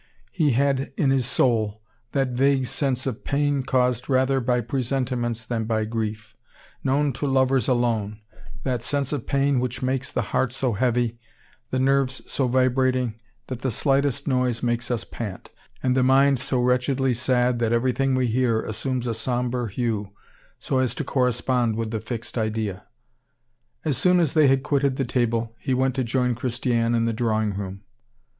[0.31, 1.79] He had in his soul
[2.11, 6.35] that vague sense of pain caused rather by presentiments than by grief,
[6.83, 8.19] known to lovers alone,
[8.63, 11.19] that sense of pain which makes the heart so heavy,
[11.69, 13.13] the nerves so vibrating
[13.45, 15.51] that the slightest noise makes us pant,
[15.83, 20.09] and the mind so wretchedly sad that everything we hear assumes a somber hue
[20.57, 22.87] so as to correspond with the fixed idea.
[23.85, 27.13] As soon as they had quitted the table, he went to join Christiane in the
[27.13, 27.83] drawing room.